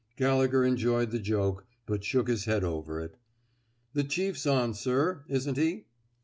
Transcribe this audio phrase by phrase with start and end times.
[0.17, 3.17] "Gallegher enjoyed the joke, but shook his head over it.
[3.93, 5.85] The chief's on, sir, isn't he!"